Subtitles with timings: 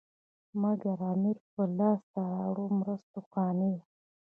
[0.61, 3.83] مګر امیر په لاسته راوړو مرستو قانع وو.